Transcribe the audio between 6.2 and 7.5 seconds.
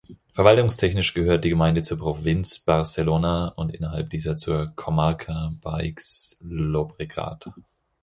Llobregat.